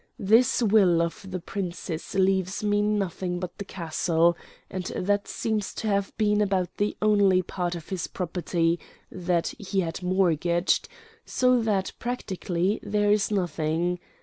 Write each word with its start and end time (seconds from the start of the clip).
This 0.17 0.63
will 0.63 0.99
of 0.99 1.27
the 1.29 1.39
Prince's 1.39 2.15
leaves 2.15 2.63
me 2.63 2.81
nothing 2.81 3.39
but 3.39 3.55
the 3.59 3.65
castle, 3.65 4.35
and 4.67 4.85
that 4.85 5.27
seems 5.27 5.75
to 5.75 5.87
have 5.89 6.11
been 6.17 6.41
about 6.41 6.77
the 6.77 6.97
only 7.03 7.43
part 7.43 7.75
of 7.75 7.89
his 7.89 8.07
property 8.07 8.79
that 9.11 9.53
he 9.59 9.81
had 9.81 10.01
mortgaged; 10.01 10.89
so 11.23 11.61
that 11.61 11.91
practically 11.99 12.79
there 12.81 13.11
is 13.11 13.29
nothing. 13.29 13.99